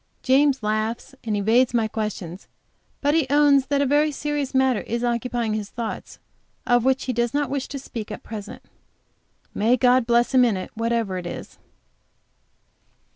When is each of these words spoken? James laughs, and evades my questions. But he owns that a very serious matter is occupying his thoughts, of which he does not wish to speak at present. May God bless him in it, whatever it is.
James 0.23 0.63
laughs, 0.63 1.13
and 1.23 1.37
evades 1.37 1.75
my 1.75 1.87
questions. 1.87 2.47
But 3.01 3.13
he 3.13 3.27
owns 3.29 3.67
that 3.67 3.83
a 3.83 3.85
very 3.85 4.11
serious 4.11 4.51
matter 4.55 4.79
is 4.79 5.03
occupying 5.03 5.53
his 5.53 5.69
thoughts, 5.69 6.17
of 6.65 6.83
which 6.83 7.03
he 7.05 7.13
does 7.13 7.35
not 7.35 7.51
wish 7.51 7.67
to 7.67 7.77
speak 7.77 8.09
at 8.09 8.23
present. 8.23 8.63
May 9.53 9.77
God 9.77 10.07
bless 10.07 10.33
him 10.33 10.43
in 10.43 10.57
it, 10.57 10.71
whatever 10.73 11.19
it 11.19 11.27
is. 11.27 11.59